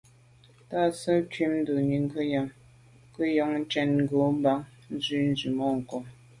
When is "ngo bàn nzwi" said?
4.03-5.19